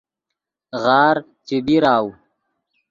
[0.83, 2.07] غار چے بیراؤ